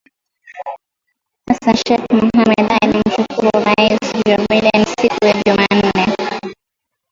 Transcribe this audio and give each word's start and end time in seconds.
Hassan 1.47 1.75
Sheikh 1.81 2.05
Mohamud 2.17 2.71
alimshukuru 2.81 3.49
Rais 3.65 3.99
Joe 4.27 4.45
Biden 4.49 4.85
siku 4.85 5.25
ya 5.25 5.33
Jumanne. 5.45 6.05